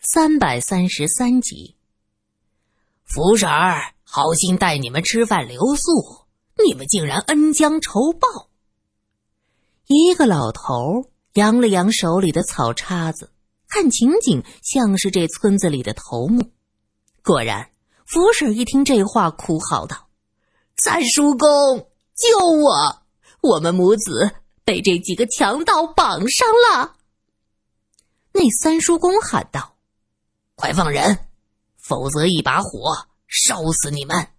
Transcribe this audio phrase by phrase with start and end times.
[0.00, 1.74] 三百三十三集，
[3.04, 6.24] 福婶儿好心带你们吃饭留宿，
[6.64, 8.48] 你们竟然恩将仇报。
[9.86, 13.32] 一个老头扬了扬手里的草叉子，
[13.68, 16.52] 看情景像是这村子里的头目。
[17.24, 17.70] 果然，
[18.06, 20.08] 福婶一听这话，哭嚎道
[20.78, 23.02] ：“三叔公，救我！
[23.42, 26.94] 我们母子被这几个强盗绑上了。”
[28.32, 29.74] 那三叔公喊道。
[30.60, 31.16] 快放人，
[31.76, 34.30] 否则一把火烧死你们！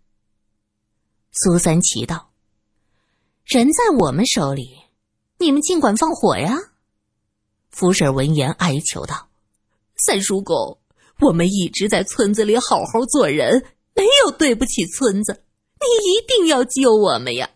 [1.32, 2.34] 苏三奇道
[3.48, 4.82] ：“人在我们手里，
[5.38, 6.58] 你们尽管放火呀！”
[7.72, 9.30] 福婶闻言哀求道
[10.06, 10.78] ：“三叔公，
[11.22, 15.46] 我们一直在村子里好好做人，没有对不起村子，
[15.80, 17.50] 你一定要救我们呀！”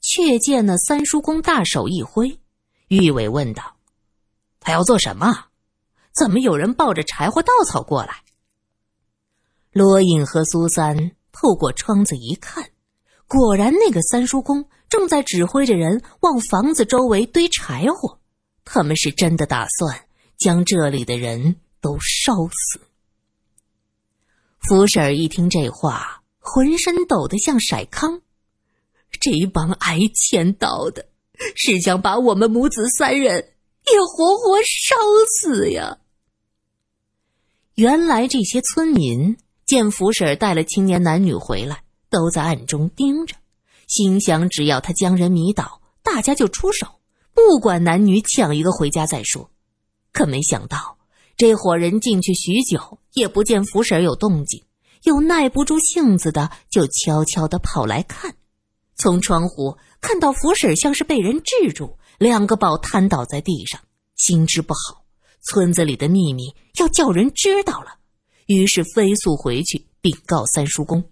[0.00, 2.40] 却见那三叔公大手一挥，
[2.88, 3.76] 玉伟问道
[4.58, 5.48] ：“他要做什么？”
[6.14, 8.22] 怎么有人抱着柴火、稻草过来？
[9.72, 12.70] 罗隐和苏三透过窗子一看，
[13.28, 18.18] 果然那个三叔公正在指挥着人往房子周围堆柴火。
[18.64, 22.80] 他们是真的打算将这里的人都烧死。
[24.58, 28.20] 福婶儿一听这话，浑身抖得像筛糠。
[29.20, 31.08] 这一帮挨千刀的，
[31.54, 33.52] 是想把我们母子三人。
[33.90, 34.94] 也活活烧
[35.26, 35.98] 死呀！
[37.74, 43.36] 原来这些村民见福婶带了青年男女回来，都在暗中盯着，
[43.86, 46.86] 心想只要他将人迷倒，大家就出手，
[47.32, 49.50] 不管男女，抢一个回家再说。
[50.12, 50.98] 可没想到，
[51.36, 54.62] 这伙人进去许久，也不见福婶有动静，
[55.04, 58.34] 又耐不住性子的，就悄悄的跑来看，
[58.96, 61.96] 从窗户看到福婶像是被人制住。
[62.18, 63.80] 两个宝瘫倒在地上，
[64.14, 64.99] 心知不好，
[65.42, 67.98] 村子里的秘密要叫人知道了，
[68.46, 71.04] 于是飞速回去禀告三叔公。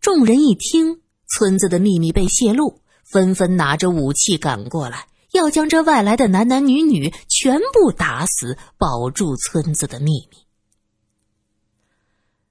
[0.00, 10.36] 众人一听村子的秘密被泄露，纷纷拿着武器赶过来，要将这外来的男男女女全部打死，保住村子的秘密。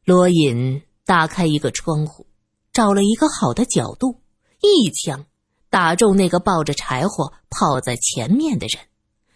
[0.06, 2.26] 罗隐打开一个窗户，
[2.72, 4.22] 找了一个好的角度，
[4.62, 5.26] 一枪。
[5.70, 8.84] 打中那个抱着柴火跑在前面的人，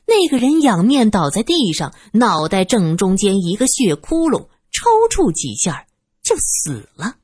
[0.07, 5.85] 那个人仰面倒在地上，脑袋正中间一个血窟窿，抽搐几下
[6.23, 7.18] 就死了。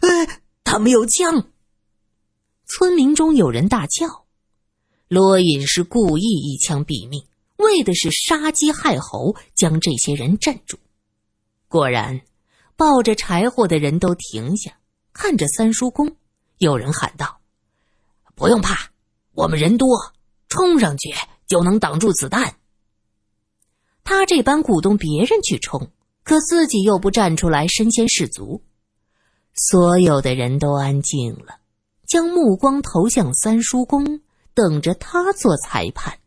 [0.00, 1.50] 哎，他们有枪！
[2.66, 4.26] 村民中有人大叫
[5.06, 7.24] ：“罗隐是故意一枪毙命，
[7.56, 10.76] 为的是杀鸡害猴，将这些人镇住。”
[11.68, 12.20] 果然，
[12.76, 14.76] 抱着柴火的人都停下，
[15.12, 16.16] 看着三叔公。
[16.58, 17.38] 有人喊道。
[18.34, 18.90] 不用怕，
[19.32, 19.88] 我们人多，
[20.48, 21.14] 冲上去
[21.48, 22.54] 就能挡住子弹。
[24.04, 25.90] 他这般鼓动别人去冲，
[26.22, 28.62] 可自己又不站出来身先士卒。
[29.54, 31.58] 所有的人都安静了，
[32.06, 34.20] 将目光投向三叔公，
[34.54, 36.20] 等着他做裁判。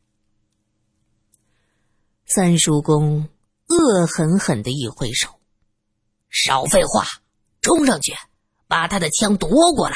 [2.25, 3.29] 三叔公
[3.67, 5.29] 恶狠狠的一挥手
[6.29, 7.05] ：“少废话，
[7.61, 8.13] 冲上去，
[8.67, 9.95] 把他的枪夺过来。”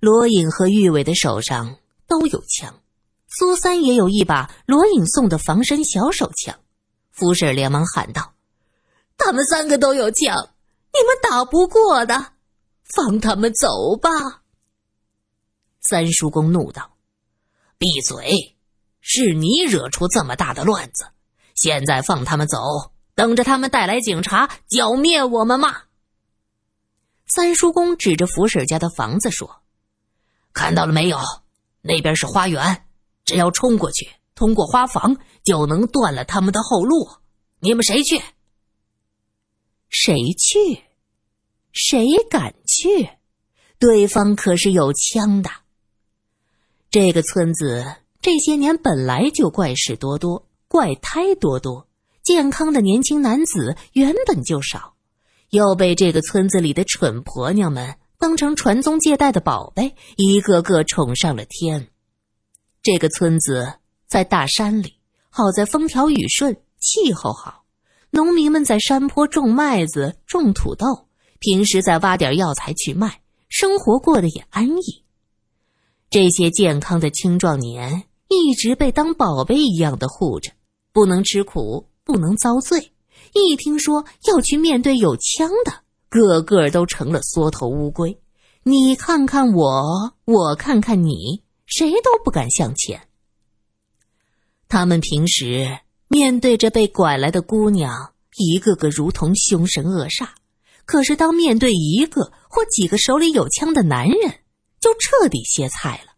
[0.00, 2.80] 罗隐和玉伟的手上都有枪，
[3.36, 6.56] 苏三也有一把罗隐送的防身小手枪。
[7.10, 8.34] 福婶连忙喊道
[9.18, 10.50] ：“他们三个都有枪，
[10.92, 12.34] 你们打不过的，
[12.84, 14.42] 放他们走吧。”
[15.82, 16.96] 三叔公怒道
[17.76, 18.56] ：“闭嘴！
[19.00, 21.08] 是你惹出这么大的乱子，
[21.54, 22.58] 现在放他们走，
[23.16, 25.82] 等着他们带来警察剿灭我们吗？”
[27.26, 29.62] 三叔公指着福婶家的房子说。
[30.52, 31.18] 看到了没有？
[31.82, 32.86] 那边是花园，
[33.24, 37.08] 只要冲过去，通过花房就能断了他们的后路。
[37.60, 38.20] 你们谁去？
[39.88, 40.82] 谁去？
[41.72, 43.10] 谁敢去？
[43.78, 45.50] 对方可是有枪的。
[46.90, 51.88] 这个村子这些年本来就怪事多多，怪胎多多，
[52.22, 54.94] 健康的年轻男子原本就少，
[55.50, 57.96] 又被这个村子里的蠢婆娘们。
[58.16, 61.88] 当成传宗接代的宝贝，一个个宠上了天。
[62.84, 63.72] 这个村子
[64.06, 64.92] 在大山里，
[65.30, 67.64] 好在风调雨顺，气候好。
[68.10, 71.08] 农民们在山坡种麦子、种土豆，
[71.38, 75.02] 平时再挖点药材去卖，生活过得也安逸。
[76.10, 80.52] 这些健康的青壮年一直被当宝贝一样的护着，
[80.92, 82.92] 不能吃苦，不能遭罪。
[83.32, 85.72] 一听说要去面对有枪的，
[86.10, 88.20] 个个都成了缩头乌龟，
[88.62, 91.42] 你看看我，我看看你，
[91.76, 93.08] 谁都不敢向前。
[94.68, 100.28] 他们平时面对着被拐来的姑娘，一个个如同凶神恶煞；
[100.84, 104.38] 可是当面对一个或几个手里有枪的男人，
[104.78, 106.12] 就彻底歇菜了。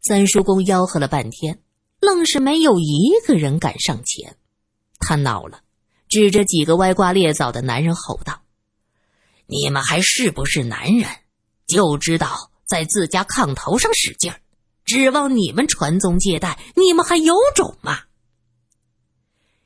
[0.00, 1.62] 三叔公吆喝了半天，
[2.00, 4.38] 愣是没有一个人敢上前。
[4.98, 5.60] 他恼了，
[6.08, 8.40] 指着几个歪瓜裂枣的男人吼道
[9.46, 11.06] ：“你们还是不是男人？
[11.66, 14.40] 就知道在自家炕头上使劲儿，
[14.84, 16.56] 指望你们传宗接代？
[16.76, 17.98] 你们还有种吗？”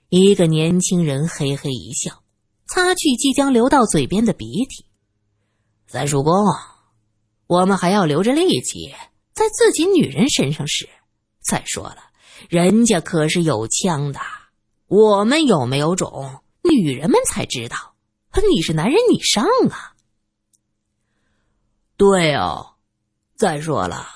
[0.08, 2.22] 一个年轻人嘿嘿一笑，
[2.66, 4.86] 擦去即将流到嘴边的鼻涕。
[5.86, 6.32] 三叔公，
[7.46, 8.94] 我们还要留着力气。
[9.34, 10.88] 在自己女人身上使。
[11.40, 11.98] 再说了，
[12.48, 14.20] 人家可是有枪的，
[14.86, 17.94] 我们有没有种，女人们才知道。
[18.50, 19.94] 你是男人，你上啊！
[21.96, 22.73] 对哦，
[23.44, 24.06] 再说了，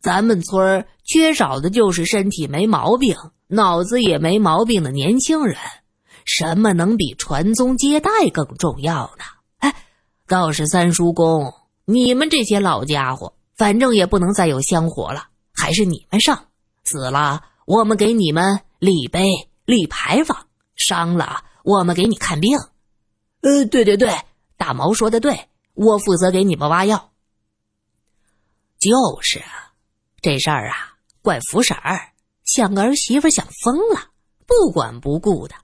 [0.00, 5.56] 咱们村缺少的就是身体没毛病、脑子也没毛病的年轻人。
[6.24, 9.22] 什么能比传宗接代更重要呢？
[9.58, 9.72] 哎，
[10.26, 13.34] 倒是三叔公，你们这些老家伙。
[13.56, 16.46] 反正也不能再有香火了，还是你们上。
[16.82, 19.28] 死了，我们给你们立碑
[19.64, 20.36] 立牌坊；
[20.74, 22.58] 伤了，我们给你看病。
[23.42, 24.12] 呃，对对对，
[24.56, 27.11] 大毛说的对，我负责给你们挖药。
[28.82, 29.70] 就是啊，
[30.20, 32.08] 这事儿啊，怪福婶儿
[32.42, 34.08] 想个儿媳妇想疯了，
[34.44, 35.54] 不管不顾的。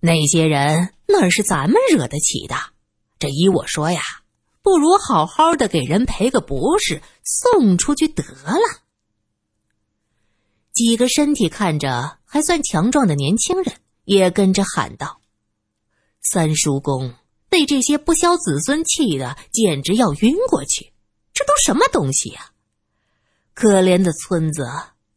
[0.00, 2.56] 那些人哪是咱们惹得起的？
[3.18, 4.00] 这依我说呀。
[4.62, 8.80] 不如好好的给人赔个不是，送出去得了。
[10.72, 13.74] 几个身体看着还算强壮的年轻人
[14.04, 15.20] 也跟着喊道
[16.22, 17.12] ：“三叔公
[17.48, 20.91] 被这些不孝子孙气的简直要晕过去！
[21.32, 22.52] 这都什么东西呀？
[23.54, 24.66] 可怜的村子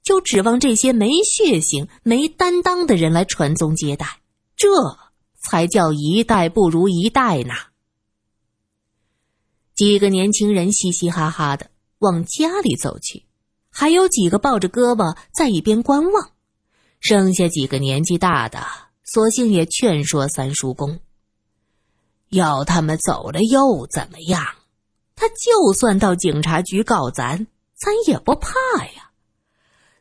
[0.04, 4.20] 就指望这些没血性、没担当的人来传宗接代，
[4.56, 4.68] 这
[5.50, 7.54] 才叫一代不如一代呢！”
[9.76, 11.70] 几个年轻人嘻嘻哈哈的
[12.00, 13.26] 往家里走去，
[13.70, 16.32] 还有几个抱着胳膊在一边观望。
[17.02, 18.66] 剩下几个年纪大的，
[19.04, 21.00] 索性也劝说三叔公
[22.32, 24.44] ：“要他们走了又怎么样？
[25.16, 28.52] 他就算到警察局告咱，咱也不怕
[28.96, 29.12] 呀。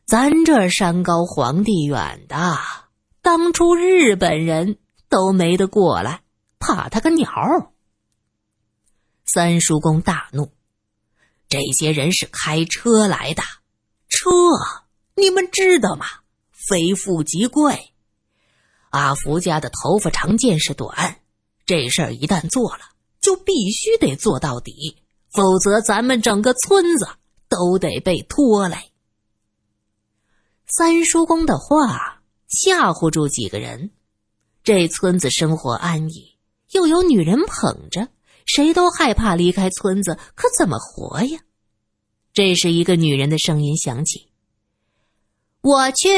[0.05, 2.57] 咱这山高皇帝远的，
[3.21, 4.77] 当初日本人
[5.09, 6.21] 都没得过来，
[6.59, 7.27] 怕他个鸟！”
[9.25, 10.51] 三叔公大怒
[11.49, 13.41] ：“这些人是开车来的，
[14.09, 14.29] 车
[15.15, 16.05] 你们知道吗？
[16.51, 17.93] 非富即贵。
[18.91, 21.19] 阿福家的头发长见识短，
[21.65, 22.91] 这事儿一旦做了，
[23.21, 24.97] 就必须得做到底，
[25.35, 27.07] 否则咱们整个村子
[27.49, 28.77] 都得被拖累。”
[30.67, 33.91] 三叔公的话吓唬住几个人，
[34.63, 36.35] 这村子生活安逸，
[36.71, 38.07] 又有女人捧着。
[38.45, 41.39] 谁都害怕离开村子，可怎么活呀？
[42.31, 44.29] 这时，一个女人的声音响起
[45.61, 46.09] ：“我去。”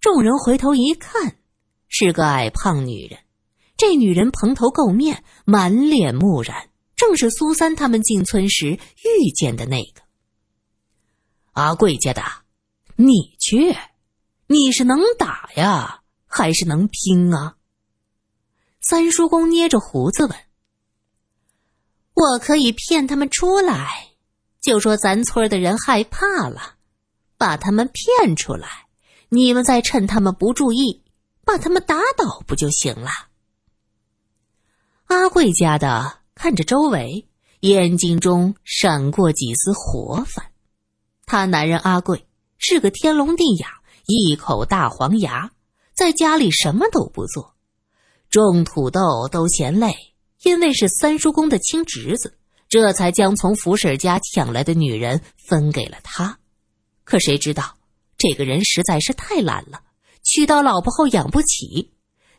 [0.00, 1.38] 众人回头一看，
[1.88, 3.18] 是个矮胖女人。
[3.76, 10.02] 这女人蓬头垢面，满脸木然，正是苏三他们进村时遇见的那个
[11.52, 12.22] 阿贵家的。
[12.96, 13.76] 你去，
[14.48, 17.54] 你是能打呀，还是能拼啊？
[18.80, 20.36] 三叔公捏着胡子问
[22.14, 24.08] ：“我可以骗他们出来，
[24.60, 26.74] 就说咱村的人害怕了，
[27.36, 28.88] 把他们骗出来，
[29.28, 31.04] 你们再趁他们不注意，
[31.44, 33.10] 把他们打倒不就行了？”
[35.06, 37.26] 阿贵家的看着周围，
[37.60, 40.52] 眼睛中闪过几丝活泛。
[41.26, 42.28] 他男人阿贵
[42.58, 45.50] 是个天聋地哑，一口大黄牙，
[45.96, 47.56] 在家里什么都不做。
[48.30, 49.92] 种土豆都嫌累，
[50.44, 56.38] 因为是三叔公的亲侄子，这才将从福婶家抢来的女人分给了他。
[57.02, 57.74] 可谁知道，
[58.16, 59.80] 这个人实在是太懒了，
[60.22, 61.90] 娶到老婆后养不起，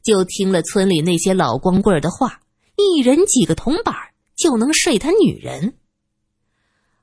[0.01, 2.39] 就听了村里那些老光棍的话，
[2.79, 3.95] 一人几个铜板
[4.35, 5.77] 就能睡他女人。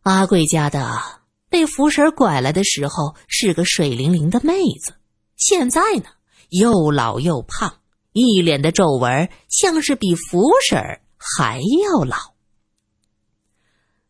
[0.02, 1.02] 阿贵家的
[1.48, 4.94] 被福婶拐来的时候是个水灵灵的妹子，
[5.36, 6.06] 现在呢，
[6.50, 7.80] 又老又胖。
[8.12, 10.80] 一脸的皱纹，像是比福婶
[11.18, 12.16] 还要老。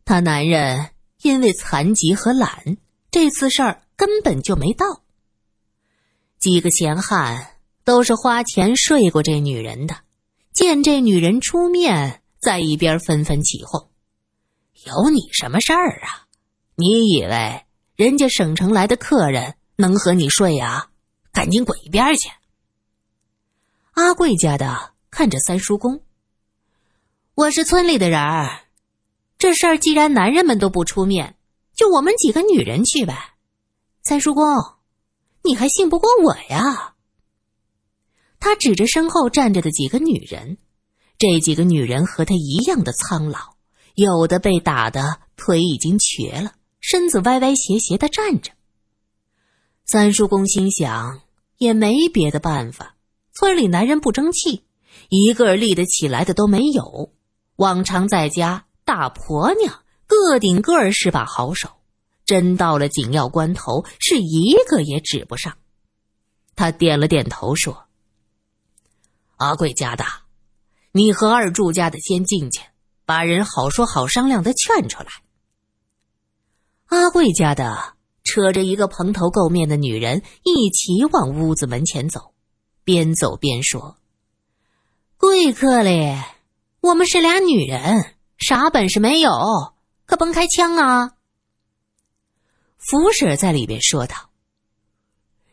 [0.05, 0.91] 他男人
[1.23, 2.77] 因为残疾和懒，
[3.11, 5.03] 这次事儿根本就没到。
[6.39, 9.97] 几个闲汉都是花钱睡过这女人的，
[10.57, 13.91] 见这女人出面，在一边纷纷起哄
[14.87, 16.25] ：“有你什么事儿啊？
[16.77, 20.89] 你以为人家省城来的客人能和你睡呀？
[21.31, 22.31] 赶紧滚一边去！”
[23.93, 26.01] 阿贵家的看着三叔公
[27.37, 28.63] ：“我是村里的人儿，
[29.37, 31.37] 这事儿既然男人们都不出面，
[31.75, 33.35] 就我们几个女人去呗。”
[34.03, 34.43] 三叔公，
[35.43, 36.95] 你还信不过我呀？
[38.39, 40.59] 他指着身后站着的几个女人，
[41.19, 43.55] 这几个女人和他一样的苍老，
[43.95, 48.53] 有的被打的腿已经瘸了，身子歪歪斜斜的站着。
[49.87, 51.21] 三叔公心想，
[51.59, 52.97] 也没别的办法。
[53.33, 54.65] 村里男人不争气，
[55.09, 57.13] 一个立得起来的都没有。
[57.57, 61.71] 往常在家，大婆娘个顶个是把好手，
[62.25, 65.57] 真到了紧要关头，是一个也指不上。
[66.55, 67.86] 他点了点头说
[69.37, 70.05] ：“阿贵家的，
[70.93, 72.61] 你和二柱家的先进去，
[73.05, 75.09] 把人好说好商量的劝出来。”
[76.89, 82.33] 阿贵家的扯着一个蓬头垢面的女人一起往屋子门前走。
[82.83, 83.99] 边走边说
[85.19, 86.23] ：“贵客嘞，
[86.81, 89.75] 我们是俩女人，啥本事没有，
[90.07, 91.15] 可甭开枪啊！”
[92.79, 94.31] 福婶在里边说道：“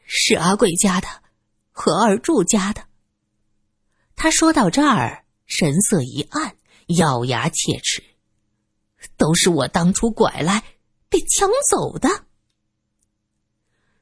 [0.06, 1.08] 是阿贵家的
[1.72, 2.84] 和二柱家的。”
[4.24, 6.56] 他说到这儿，神色一暗，
[6.98, 8.02] 咬牙切齿
[9.20, 10.64] ：“都是我当初拐来
[11.10, 12.08] 被抢走的。”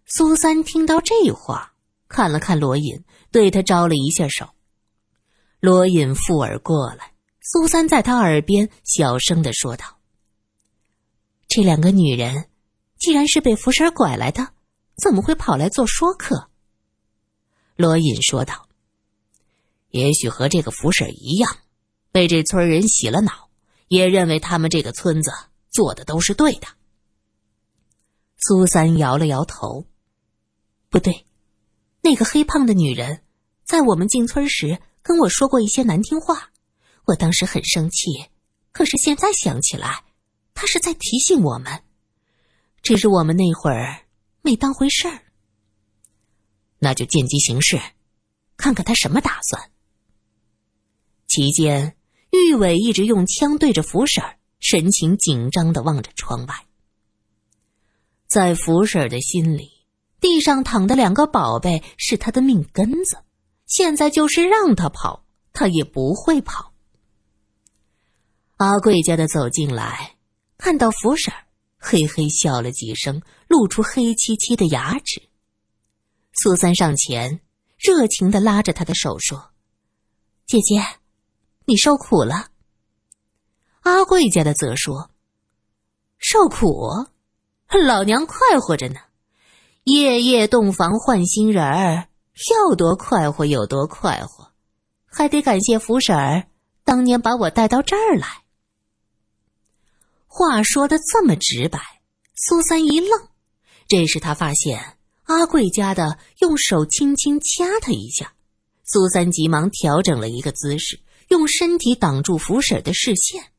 [0.06, 1.74] 苏三听到这话，
[2.08, 3.04] 看了看罗隐。
[3.32, 4.48] 对他招了一下手，
[5.60, 9.98] 罗隐附耳过来，苏三在他耳边小声的说道
[11.50, 12.48] ：“这两个女人，
[13.00, 14.50] 既然是被福婶拐来的，
[15.02, 16.52] 怎么会跑来做说客？”
[17.76, 18.68] 罗隐说道
[19.92, 21.58] ：“也许和这个福婶一样，
[22.12, 23.50] 被这村人洗了脑，
[23.88, 25.32] 也认为他们这个村子
[25.70, 26.68] 做的都是对的。”
[28.38, 29.86] 苏三摇了摇头
[30.90, 31.28] ：“不对。”
[32.04, 33.24] 那个黑胖的女人，
[33.64, 36.52] 在我们进村时跟我说过一些难听话，
[37.06, 38.26] 我当时很生气。
[38.72, 40.04] 可是现在想起来，
[40.56, 41.84] 她是在提醒我们，
[42.82, 44.08] 只是我们那会儿
[44.42, 45.22] 没当回事儿。
[46.80, 47.80] 那就见机行事，
[48.58, 49.72] 看看他什么打算。
[51.32, 51.96] 期间，
[52.32, 54.22] 玉伟一直用枪对着福婶
[54.60, 56.66] 神情紧张的望着窗外。
[58.28, 59.70] 在福婶的心里。
[60.20, 63.24] 地上躺的两个宝贝是他的命根子，
[63.66, 66.74] 现在就是让他跑，他也不会跑。
[68.58, 70.18] 阿贵家的走进来，
[70.60, 71.34] 看到福婶
[71.76, 75.24] 嘿嘿笑了几声，露出黑漆漆的牙齿。
[76.34, 77.42] 苏三上前，
[77.80, 79.54] 热情的拉着他的手说
[80.46, 80.84] ：“姐姐，
[81.66, 82.48] 你受苦了。”
[83.82, 85.10] 阿贵家的则说
[86.20, 86.88] ：“受苦，
[87.88, 89.00] 老娘快活着呢。”
[89.86, 92.08] 夜夜洞房换新人儿，
[92.52, 94.52] 要多快活有多快活，
[95.08, 96.48] 还得感谢福婶儿
[96.84, 98.28] 当年把我带到这儿来。
[100.28, 101.80] 话说的这么直白，
[102.36, 103.28] 苏三一愣，
[103.88, 108.34] 这时他发现阿贵家的用手轻轻掐他一下，
[108.84, 111.00] 苏三急忙调整了一个姿势，
[111.32, 113.54] 用身体挡住福婶的视线。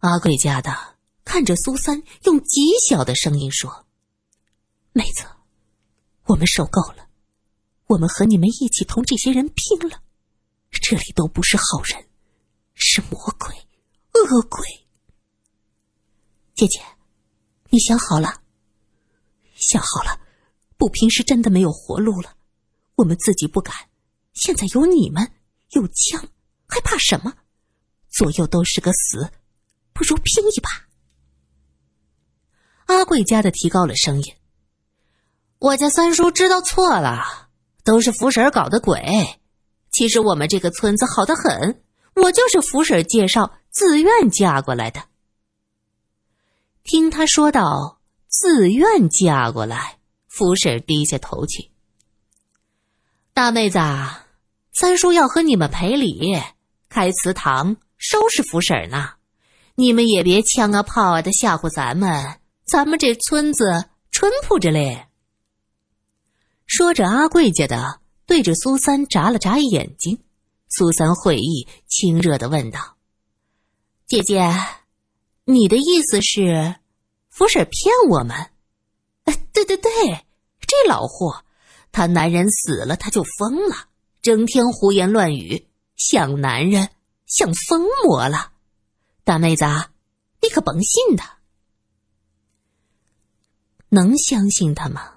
[0.00, 3.86] 阿贵家的看着苏三，用极小的声音说。
[4.92, 5.24] 妹子，
[6.24, 7.08] 我们受够了，
[7.86, 10.02] 我们和你们一起同这些人拼了。
[10.70, 12.06] 这里都不是好人，
[12.74, 13.56] 是魔鬼、
[14.12, 14.60] 恶鬼。
[16.54, 16.82] 姐姐，
[17.70, 18.42] 你想好了？
[19.54, 20.20] 想好了，
[20.76, 22.36] 不拼是真的没有活路了。
[22.96, 23.74] 我们自己不敢，
[24.34, 25.32] 现在有你们，
[25.70, 26.28] 有枪，
[26.68, 27.34] 还怕什么？
[28.08, 29.30] 左右都是个死，
[29.92, 30.86] 不如拼一把。
[32.86, 34.34] 阿贵家的提高了声音。
[35.58, 37.48] 我家三叔知道错了，
[37.84, 39.40] 都是福婶搞的鬼。
[39.90, 41.82] 其实我们这个村子好的很，
[42.14, 45.02] 我就是福婶介绍自愿嫁过来的。
[46.84, 49.98] 听他说到自愿嫁过来，
[50.28, 51.70] 福婶低下头去。
[53.34, 53.78] 大妹子，
[54.72, 56.40] 三叔要和你们赔礼，
[56.88, 59.10] 开祠堂收拾福婶呢。
[59.74, 65.06] 你们也别枪啊炮啊的吓唬咱们，咱们这村子淳朴着嘞。
[66.66, 70.18] 说着，阿贵家的对着苏三眨了眨眼睛。
[70.68, 72.96] 苏三会意，亲热的问道
[74.06, 74.52] ：“姐姐，
[75.44, 76.76] 你的意思是，
[77.30, 78.36] 福婶骗我们
[79.24, 79.90] ？”“哎对对对，
[80.60, 81.44] 这老货，
[81.92, 83.86] 他男人死了他就疯了，
[84.20, 85.67] 整天胡言乱语，
[85.98, 86.88] 像男人
[87.26, 88.52] 像疯魔了。
[89.24, 89.66] 大妹子，
[90.40, 91.40] 你可甭信他，
[93.90, 95.16] 能相信他吗？”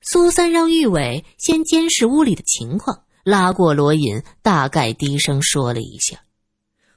[0.00, 6.20] 苏三让玉伟先监视屋里的情况，拉过罗隐，大概低声说了一下。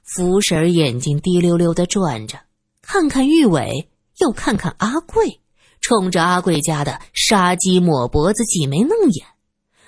[0.02, 2.40] 福婶眼睛滴溜溜的转着，
[2.82, 3.88] 看看玉伟，
[4.18, 5.40] 又看看阿贵，
[5.80, 9.26] 冲着阿贵家的杀鸡抹脖子、挤眉弄眼。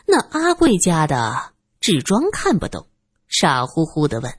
[0.06, 2.88] 那阿贵家的只装看不懂，
[3.28, 4.38] 傻乎乎的问：“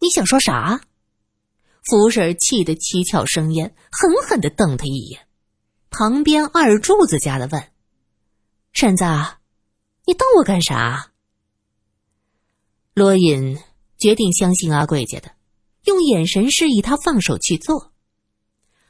[0.00, 0.80] 你想说啥？”
[1.84, 5.26] 福婶气得七窍生烟，狠狠的瞪他一眼。
[5.90, 7.70] 旁边二柱子家的问
[8.72, 9.04] ：“婶子，
[10.06, 11.12] 你瞪我干啥？”
[12.94, 13.58] 罗隐。
[13.96, 15.30] 决定相信阿贵家的，
[15.84, 17.92] 用眼神示意他放手去做。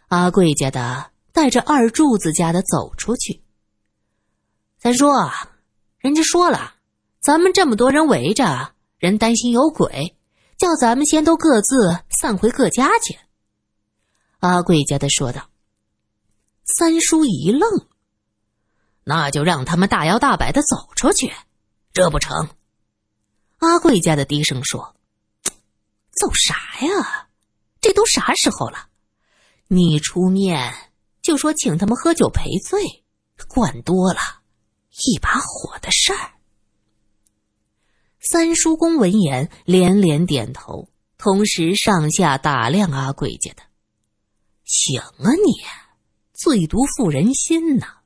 [0.08, 3.44] 阿贵家的带着二柱子家的走出去。
[4.78, 5.06] 三叔，
[5.98, 6.74] 人家说了，
[7.24, 10.14] 咱们这么多人围着，人担心有鬼，
[10.58, 13.18] 叫咱们先都各自散回各家去。
[14.40, 15.48] 阿贵家的说道。
[16.66, 17.86] 三叔一愣，
[19.04, 21.32] 那就让他们大摇大摆的走出去，
[21.94, 22.46] 这不成？
[23.56, 24.94] 阿贵家的低声说。
[26.10, 26.54] 走啥
[26.86, 27.28] 呀？
[27.80, 28.88] 这都啥时候了？
[29.68, 30.74] 你出面
[31.22, 33.02] 就说请他们喝酒赔罪，
[33.48, 34.20] 管多了，
[34.90, 36.33] 一把火的事儿。
[38.26, 40.88] 三叔公闻言连连点头，
[41.18, 43.62] 同时上下打量阿贵家的。
[44.64, 45.62] 行啊，你
[46.32, 47.98] 最毒妇人心呐！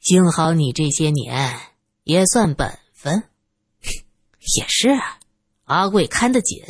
[0.00, 1.60] 幸好你这些年
[2.02, 3.22] 也算本分，
[4.56, 5.20] 也是啊。
[5.62, 6.60] 阿贵看得紧，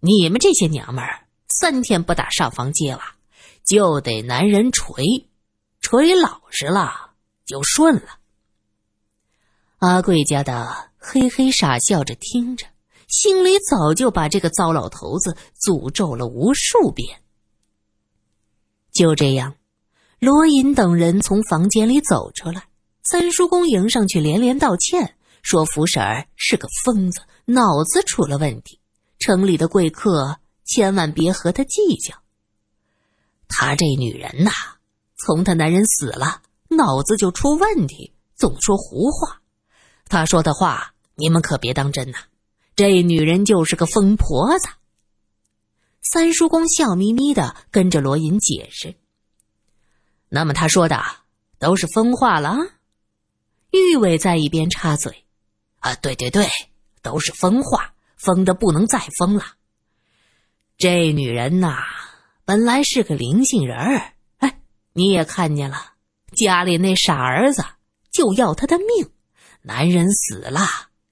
[0.00, 3.16] 你们这些娘们儿三天不打上房揭瓦，
[3.66, 5.28] 就得男人锤，
[5.82, 7.12] 锤老实了
[7.44, 8.18] 就顺了。
[9.80, 12.66] 阿贵家的嘿嘿傻笑着听着，
[13.08, 17.22] 心里早就把这个糟老头子诅咒了无数遍。
[18.92, 19.54] 就这样，
[20.18, 22.68] 罗隐等人从房间里走出来，
[23.02, 27.22] 三叔公迎上去连连道歉，说福婶儿是个疯子。
[27.46, 28.78] 脑子出了问题，
[29.18, 32.14] 城里的贵客千万别和他计较。
[33.48, 34.50] 他这女人呐，
[35.16, 39.39] 从他男人死了，脑子就出问题，总说胡话。
[40.10, 42.18] 他说的话你们可别当真呐，
[42.76, 44.68] 这女人就是个疯婆子。
[46.02, 48.96] 三叔公笑眯眯的跟着罗隐解释。
[50.28, 51.00] 那么他说的
[51.58, 52.56] 都是疯话了？
[53.70, 55.24] 玉伟在一边插嘴
[55.80, 56.48] ：“啊，对对对。”
[57.02, 59.44] 都是疯话，疯的不能再疯了。
[60.76, 61.78] 这女人呐，
[62.44, 64.60] 本来是个灵性人儿，哎，
[64.92, 65.94] 你也看见了，
[66.32, 67.64] 家里那傻儿子
[68.10, 69.10] 就要她的命，
[69.62, 70.60] 男人死了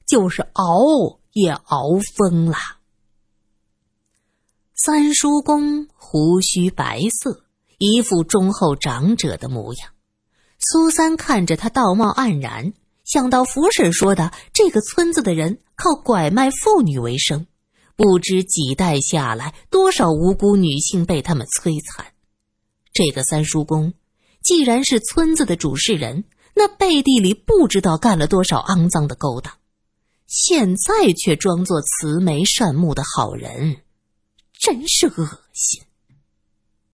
[0.07, 2.57] 就是熬也熬疯了。
[4.75, 7.45] 三叔公胡须白色，
[7.79, 9.91] 一副忠厚长者的模样。
[10.59, 12.73] 苏三看着他，道貌岸然。
[13.05, 17.47] 想到福婶说的，这个村子的人靠拐卖妇女为生，
[17.97, 22.13] 不知几代下来多少无辜女性被他们摧残。
[22.93, 23.95] 这个三叔公
[24.43, 26.25] 既然是村子的主事人，
[26.59, 29.55] 那背地里不知道干了多少肮脏的勾当，
[30.27, 33.83] 现在却装作慈眉善目的好人，
[34.53, 35.85] 真是恶心。